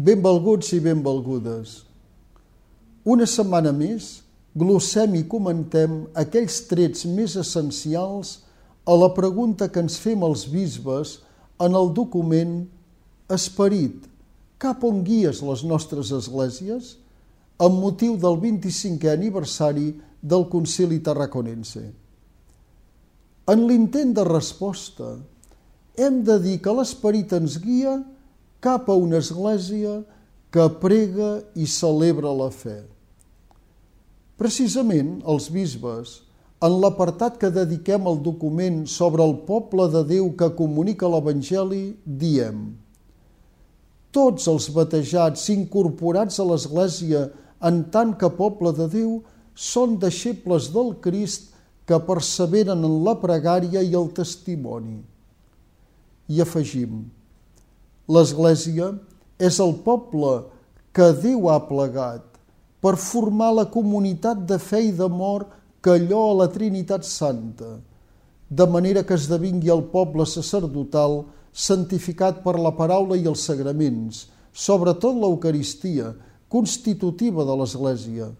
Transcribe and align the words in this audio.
Benvolguts 0.00 0.70
i 0.72 0.80
benvolgudes. 0.80 1.80
Una 3.04 3.26
setmana 3.28 3.72
més 3.76 4.22
glossem 4.56 5.18
i 5.18 5.26
comentem 5.28 6.06
aquells 6.22 6.62
trets 6.70 7.04
més 7.10 7.36
essencials 7.40 8.38
a 8.88 8.96
la 8.96 9.10
pregunta 9.16 9.68
que 9.68 9.82
ens 9.84 9.98
fem 10.00 10.24
els 10.24 10.46
bisbes 10.48 11.18
en 11.60 11.76
el 11.76 11.92
document 11.96 12.62
Esperit, 13.30 14.08
cap 14.58 14.82
on 14.88 15.04
guies 15.04 15.44
les 15.44 15.66
nostres 15.68 16.14
esglésies? 16.16 16.96
amb 17.60 17.76
motiu 17.76 18.16
del 18.16 18.38
25è 18.40 19.10
aniversari 19.12 19.90
del 20.20 20.46
Concili 20.48 21.00
Tarraconense. 21.04 21.82
En 23.52 23.66
l'intent 23.68 24.14
de 24.16 24.24
resposta, 24.24 25.12
hem 26.00 26.22
de 26.24 26.38
dir 26.40 26.56
que 26.64 26.72
l'esperit 26.72 27.34
ens 27.36 27.58
guia 27.60 27.98
cap 28.60 28.88
a 28.88 28.96
una 28.96 29.18
església 29.18 30.00
que 30.52 30.66
prega 30.82 31.40
i 31.54 31.66
celebra 31.66 32.32
la 32.34 32.50
fe. 32.52 32.82
Precisament 34.40 35.20
els 35.28 35.48
bisbes, 35.52 36.20
en 36.60 36.76
l'apartat 36.82 37.38
que 37.40 37.48
dediquem 37.52 38.06
al 38.08 38.20
document 38.20 38.82
sobre 38.88 39.24
el 39.24 39.34
poble 39.48 39.88
de 39.92 40.04
Déu 40.08 40.30
que 40.36 40.50
comunica 40.56 41.08
l'Evangeli, 41.08 41.96
diem 42.04 42.70
Tots 44.10 44.48
els 44.50 44.66
batejats 44.74 45.44
incorporats 45.54 46.40
a 46.42 46.44
l'Església 46.48 47.28
en 47.68 47.84
tant 47.94 48.16
que 48.18 48.28
poble 48.34 48.72
de 48.74 48.88
Déu 48.90 49.12
són 49.54 49.94
deixebles 50.02 50.70
del 50.74 50.96
Crist 51.04 51.52
que 51.86 52.00
perseveren 52.08 52.82
en 52.86 52.96
la 53.06 53.14
pregària 53.22 53.84
i 53.86 53.94
el 53.94 54.10
testimoni. 54.16 54.98
I 56.30 56.42
afegim, 56.42 57.04
L'Església 58.10 58.90
és 59.38 59.60
el 59.62 59.76
poble 59.84 60.32
que 60.96 61.12
Déu 61.22 61.46
ha 61.50 61.60
plegat 61.68 62.24
per 62.82 62.96
formar 62.98 63.52
la 63.54 63.66
comunitat 63.70 64.40
de 64.50 64.58
fe 64.58 64.80
i 64.88 64.92
d'amor 64.96 65.44
que 65.84 65.94
allò 65.94 66.22
a 66.30 66.38
la 66.40 66.48
Trinitat 66.52 67.06
Santa, 67.06 67.76
de 68.50 68.66
manera 68.66 69.04
que 69.06 69.14
esdevingui 69.14 69.70
el 69.70 69.84
poble 69.92 70.26
sacerdotal 70.26 71.20
santificat 71.52 72.40
per 72.42 72.56
la 72.58 72.72
paraula 72.76 73.16
i 73.16 73.28
els 73.30 73.44
sagraments, 73.46 74.24
sobretot 74.52 75.14
l'Eucaristia, 75.14 76.10
constitutiva 76.50 77.46
de 77.46 77.56
l'Església, 77.60 78.30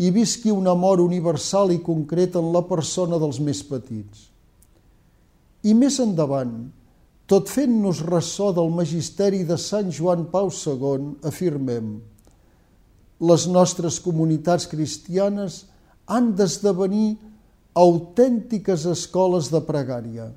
i 0.00 0.10
visqui 0.10 0.50
un 0.50 0.66
amor 0.70 1.02
universal 1.04 1.74
i 1.74 1.82
concret 1.84 2.38
en 2.40 2.48
la 2.54 2.64
persona 2.66 3.20
dels 3.20 3.38
més 3.38 3.60
petits. 3.68 4.30
I 5.62 5.76
més 5.76 6.00
endavant, 6.02 6.56
tot 7.30 7.48
fent-nos 7.48 8.02
ressò 8.04 8.52
del 8.52 8.68
magisteri 8.74 9.44
de 9.48 9.56
Sant 9.60 9.90
Joan 9.92 10.26
Pau 10.32 10.50
II, 10.52 11.14
afirmem 11.24 11.94
les 13.24 13.46
nostres 13.48 14.00
comunitats 14.02 14.66
cristianes 14.68 15.64
han 16.10 16.34
d'esdevenir 16.36 17.16
autèntiques 17.74 18.84
escoles 18.90 19.48
de 19.50 19.60
pregària. 19.64 20.28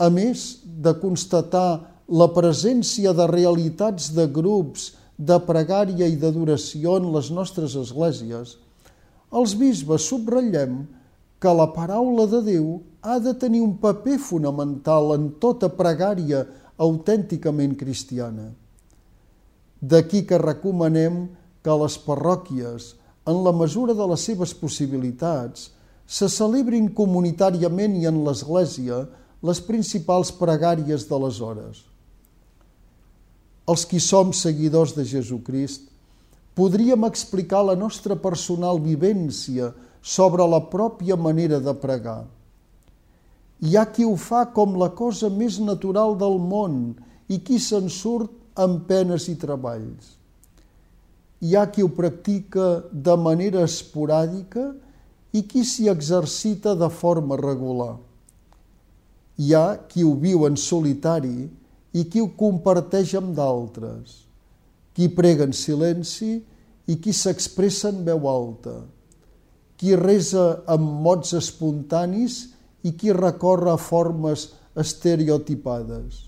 A 0.00 0.08
més 0.10 0.64
de 0.64 0.94
constatar 0.98 1.84
la 2.08 2.28
presència 2.34 3.12
de 3.16 3.26
realitats 3.30 4.10
de 4.16 4.26
grups 4.26 4.94
de 5.18 5.36
pregària 5.46 6.08
i 6.10 6.16
d'adoració 6.18 6.96
en 6.98 7.12
les 7.14 7.30
nostres 7.30 7.76
esglésies, 7.78 8.56
els 9.34 9.54
bisbes 9.58 10.08
subratllem 10.08 10.84
que 10.84 10.94
la 11.52 11.66
paraula 11.74 12.26
de 12.30 12.40
Déu 12.46 12.68
ha 13.02 13.18
de 13.20 13.34
tenir 13.36 13.60
un 13.60 13.76
paper 13.82 14.16
fonamental 14.18 15.12
en 15.16 15.30
tota 15.42 15.68
pregària 15.68 16.44
autènticament 16.80 17.76
cristiana. 17.76 18.50
D'aquí 19.80 20.24
que 20.24 20.40
recomanem 20.40 21.26
que 21.64 21.74
les 21.82 21.96
parròquies, 22.00 22.94
en 23.28 23.42
la 23.44 23.52
mesura 23.52 23.94
de 23.96 24.06
les 24.08 24.24
seves 24.24 24.54
possibilitats, 24.56 25.70
se 26.06 26.28
celebrin 26.28 26.90
comunitàriament 26.92 27.96
i 28.00 28.06
en 28.08 28.22
l'Església 28.24 29.04
les 29.44 29.60
principals 29.60 30.32
pregàries 30.32 31.04
de 31.08 31.18
les 31.20 31.40
hores. 31.40 31.82
Els 33.68 33.84
qui 33.88 34.00
som 34.00 34.32
seguidors 34.36 34.92
de 34.96 35.04
Jesucrist 35.08 35.88
podríem 36.56 37.04
explicar 37.08 37.64
la 37.64 37.76
nostra 37.76 38.16
personal 38.16 38.80
vivència 38.80 39.72
sobre 40.04 40.44
la 40.44 40.60
pròpia 40.68 41.16
manera 41.16 41.58
de 41.64 41.72
pregar. 41.80 42.26
Hi 43.64 43.78
ha 43.80 43.86
qui 43.88 44.04
ho 44.04 44.16
fa 44.20 44.44
com 44.52 44.76
la 44.76 44.90
cosa 44.92 45.30
més 45.32 45.56
natural 45.64 46.18
del 46.20 46.36
món 46.36 46.92
i 47.32 47.40
qui 47.40 47.56
se'n 47.56 47.88
surt 47.88 48.28
amb 48.60 48.84
penes 48.84 49.30
i 49.32 49.38
treballs. 49.40 50.10
Hi 51.40 51.56
ha 51.56 51.64
qui 51.72 51.80
ho 51.82 51.88
practica 51.96 52.84
de 52.92 53.16
manera 53.16 53.64
esporàdica 53.64 54.66
i 55.32 55.42
qui 55.48 55.64
s'hi 55.64 55.88
exercita 55.88 56.74
de 56.76 56.90
forma 56.92 57.40
regular. 57.40 57.96
Hi 59.40 59.54
ha 59.56 59.66
qui 59.88 60.04
ho 60.04 60.12
viu 60.20 60.44
en 60.44 60.60
solitari 60.60 61.48
i 61.96 62.04
qui 62.10 62.20
ho 62.20 62.28
comparteix 62.36 63.14
amb 63.16 63.32
d'altres, 63.38 64.20
qui 64.92 65.08
prega 65.08 65.48
en 65.48 65.56
silenci 65.56 66.36
i 66.92 66.98
qui 67.00 67.16
s'expressa 67.16 67.88
en 67.88 68.04
veu 68.04 68.28
alta 68.28 68.82
qui 69.80 69.96
resa 69.98 70.62
amb 70.70 71.00
mots 71.04 71.34
espontanis 71.36 72.38
i 72.84 72.92
qui 72.94 73.12
recorre 73.12 73.72
a 73.72 73.80
formes 73.80 74.50
estereotipades. 74.78 76.20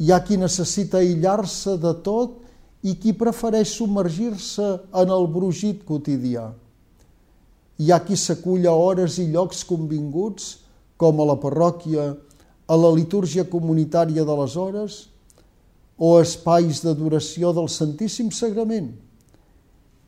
Hi 0.00 0.12
ha 0.12 0.20
qui 0.24 0.36
necessita 0.40 1.00
aïllar-se 1.00 1.76
de 1.80 1.92
tot 2.04 2.42
i 2.86 2.96
qui 3.00 3.14
prefereix 3.16 3.72
submergir-se 3.78 4.66
en 4.92 5.12
el 5.12 5.26
brugit 5.32 5.82
quotidià. 5.88 6.50
Hi 7.80 7.92
ha 7.92 8.00
qui 8.04 8.16
s'acull 8.16 8.66
a 8.66 8.74
hores 8.76 9.18
i 9.20 9.26
llocs 9.32 9.64
convinguts, 9.68 10.58
com 10.96 11.20
a 11.20 11.26
la 11.28 11.36
parròquia, 11.40 12.12
a 12.66 12.76
la 12.76 12.92
litúrgia 12.94 13.44
comunitària 13.48 14.24
de 14.24 14.36
les 14.40 14.54
hores 14.56 14.94
o 15.96 16.16
espais 16.20 16.82
d'adoració 16.84 17.52
del 17.56 17.68
Santíssim 17.72 18.32
Sagrament– 18.34 18.94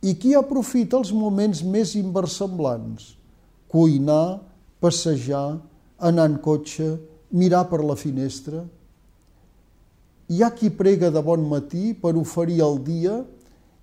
i 0.03 0.15
qui 0.15 0.35
aprofita 0.39 0.99
els 1.01 1.11
moments 1.13 1.63
més 1.67 1.95
inversemblants? 1.99 3.15
Cuinar, 3.69 4.41
passejar, 4.81 5.59
anar 5.99 6.29
en 6.31 6.37
cotxe, 6.43 6.97
mirar 7.35 7.65
per 7.71 7.83
la 7.85 7.97
finestra. 7.99 8.63
Hi 10.29 10.43
ha 10.45 10.53
qui 10.55 10.71
prega 10.71 11.11
de 11.11 11.23
bon 11.25 11.45
matí 11.51 11.93
per 11.99 12.15
oferir 12.21 12.61
el 12.65 12.79
dia 12.85 13.19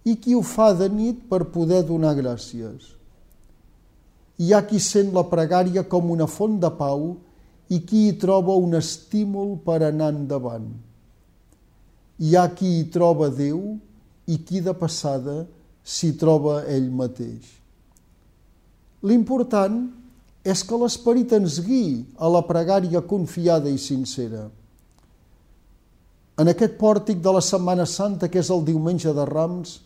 i 0.05 0.15
qui 0.21 0.35
ho 0.37 0.43
fa 0.45 0.71
de 0.77 0.87
nit 0.89 1.25
per 1.29 1.49
poder 1.51 1.83
donar 1.85 2.13
gràcies. 2.17 2.93
Hi 4.39 4.51
ha 4.53 4.61
qui 4.67 4.79
sent 4.83 5.13
la 5.15 5.25
pregària 5.27 5.85
com 5.89 6.11
una 6.13 6.27
font 6.27 6.59
de 6.61 6.69
pau 6.77 7.15
i 7.71 7.81
qui 7.87 8.05
hi 8.07 8.17
troba 8.21 8.55
un 8.61 8.77
estímul 8.77 9.55
per 9.65 9.81
anar 9.83 10.11
endavant. 10.13 10.67
Hi 12.21 12.35
ha 12.35 12.45
qui 12.55 12.77
hi 12.77 12.83
troba 12.93 13.31
Déu 13.33 13.75
i 14.31 14.37
qui 14.45 14.61
de 14.63 14.73
passada 14.77 15.43
s'hi 15.85 16.15
troba 16.17 16.63
ell 16.71 16.89
mateix. 16.89 17.45
L'important 19.05 19.83
és 20.45 20.61
que 20.65 20.77
l'esperit 20.81 21.33
ens 21.37 21.59
guiï 21.61 21.99
a 22.17 22.29
la 22.29 22.41
pregària 22.45 23.03
confiada 23.05 23.69
i 23.69 23.77
sincera. 23.81 24.47
En 26.41 26.49
aquest 26.51 26.75
pòrtic 26.81 27.21
de 27.23 27.31
la 27.31 27.41
Setmana 27.41 27.85
Santa, 27.87 28.27
que 28.27 28.41
és 28.41 28.49
el 28.51 28.65
diumenge 28.65 29.13
de 29.13 29.25
Rams, 29.29 29.79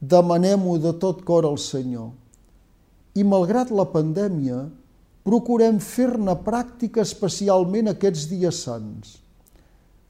demanem-ho 0.00 0.78
de 0.80 0.94
tot 1.02 1.20
cor 1.26 1.44
al 1.44 1.58
Senyor. 1.60 2.12
I 3.14 3.22
malgrat 3.26 3.70
la 3.70 3.84
pandèmia, 3.90 4.64
procurem 5.26 5.78
fer-ne 5.80 6.34
pràctica 6.46 7.02
especialment 7.04 7.92
aquests 7.92 8.26
dies 8.30 8.62
sants. 8.66 9.18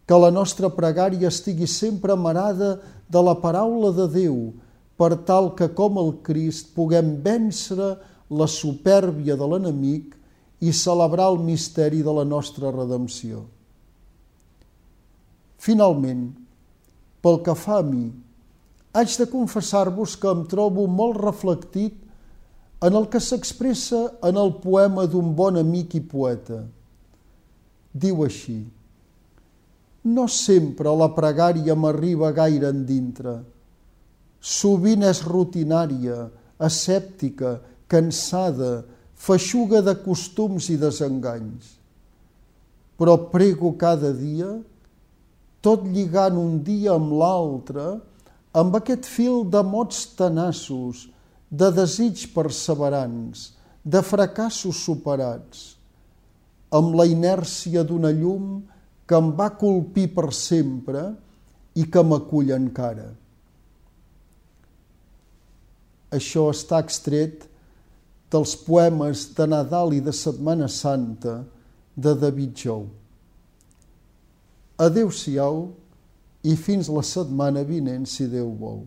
Que 0.04 0.16
la 0.20 0.30
nostra 0.30 0.70
pregària 0.72 1.30
estigui 1.32 1.66
sempre 1.70 2.12
amarada 2.12 2.76
de 3.08 3.22
la 3.24 3.34
paraula 3.40 3.92
de 3.96 4.08
Déu, 4.12 4.38
per 4.98 5.12
tal 5.26 5.52
que 5.58 5.70
com 5.74 5.98
el 6.02 6.12
Crist 6.26 6.74
puguem 6.76 7.16
vèncer 7.24 7.94
la 8.30 8.46
supèrbia 8.50 9.36
de 9.38 9.48
l'enemic 9.50 10.14
i 10.64 10.72
celebrar 10.72 11.30
el 11.32 11.40
misteri 11.44 12.02
de 12.06 12.14
la 12.14 12.24
nostra 12.24 12.70
redempció. 12.72 13.44
Finalment, 15.64 16.28
pel 17.24 17.40
que 17.44 17.54
fa 17.56 17.80
a 17.80 17.84
mi, 17.86 18.06
haig 18.94 19.16
de 19.18 19.26
confessar-vos 19.30 20.14
que 20.20 20.30
em 20.30 20.44
trobo 20.50 20.86
molt 20.86 21.18
reflectit 21.20 21.96
en 22.84 22.94
el 22.98 23.08
que 23.10 23.20
s'expressa 23.20 24.02
en 24.28 24.38
el 24.40 24.52
poema 24.62 25.06
d'un 25.10 25.32
bon 25.34 25.56
amic 25.56 25.96
i 25.98 26.02
poeta. 26.04 26.60
Diu 27.94 28.22
així, 28.26 28.58
no 30.04 30.26
sempre 30.28 30.92
la 30.92 31.08
pregària 31.16 31.76
m'arriba 31.78 32.30
gaire 32.36 32.68
endintre, 32.74 33.38
sovint 34.44 35.06
és 35.08 35.22
rutinària, 35.24 36.28
escèptica, 36.60 37.56
cansada, 37.88 38.84
feixuga 39.16 39.80
de 39.84 39.94
costums 40.04 40.68
i 40.68 40.76
desenganys. 40.76 41.78
Però 43.00 43.16
prego 43.32 43.72
cada 43.80 44.12
dia 44.12 44.52
tot 45.64 45.86
lligant 45.88 46.36
un 46.36 46.58
dia 46.60 46.92
amb 46.92 47.14
l'altre, 47.16 47.86
amb 48.52 48.76
aquest 48.76 49.08
fil 49.08 49.46
de 49.48 49.64
mots 49.64 50.04
tenaços, 50.18 51.08
de 51.48 51.70
desig 51.72 52.26
perseverants, 52.34 53.54
de 53.80 54.02
fracassos 54.04 54.84
superats, 54.84 55.64
amb 56.74 56.94
la 56.98 57.08
inèrcia 57.08 57.84
d'una 57.86 58.12
llum 58.12 58.60
que 59.08 59.16
em 59.16 59.32
va 59.38 59.50
colpir 59.56 60.10
per 60.14 60.30
sempre 60.36 61.08
i 61.80 61.88
que 61.88 62.02
m'acull 62.04 62.52
encara. 62.54 63.08
Això 66.14 66.48
està 66.52 66.80
extret 66.82 67.48
dels 68.32 68.54
poemes 68.66 69.28
de 69.36 69.46
Nadal 69.50 69.94
i 69.94 70.02
de 70.04 70.14
Setmana 70.14 70.68
Santa 70.70 71.40
de 71.94 72.14
David 72.18 72.54
Jou. 72.64 72.86
Adeu-siau 74.78 75.68
i 76.44 76.56
fins 76.58 76.90
la 76.90 77.04
setmana 77.06 77.62
vinent, 77.66 78.08
si 78.10 78.26
Déu 78.30 78.50
vol. 78.58 78.82